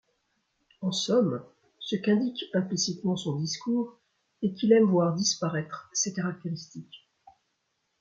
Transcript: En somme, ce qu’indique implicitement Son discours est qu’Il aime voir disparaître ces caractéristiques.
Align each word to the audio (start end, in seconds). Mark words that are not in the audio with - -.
En 0.81 0.91
somme, 0.91 1.45
ce 1.77 1.95
qu’indique 1.95 2.45
implicitement 2.55 3.15
Son 3.15 3.35
discours 3.35 3.99
est 4.41 4.51
qu’Il 4.55 4.73
aime 4.73 4.85
voir 4.89 5.13
disparaître 5.13 5.91
ces 5.93 6.11
caractéristiques. 6.11 7.07